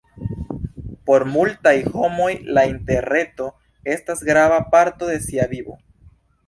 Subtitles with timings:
[1.09, 3.51] Por multaj homoj la interreto
[3.99, 5.81] estas grava parto de sia vivo.